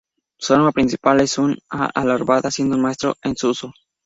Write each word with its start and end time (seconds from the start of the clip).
Su 0.39 0.55
arma 0.55 0.71
principal 0.71 1.21
es 1.21 1.37
una 1.37 1.57
alabarda, 1.69 2.49
siendo 2.49 2.75
un 2.75 2.81
maestro 2.81 3.17
en 3.21 3.35
su 3.37 3.49
uso. 3.49 3.71